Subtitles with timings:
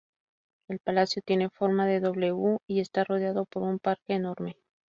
[0.67, 4.57] El palacio tiene forma de doble U, y está rodeado por un parque enorme.